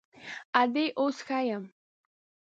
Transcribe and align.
_ادې، 0.61 0.85
اوس 0.99 1.17
ښه 1.25 1.39
يم. 1.49 1.63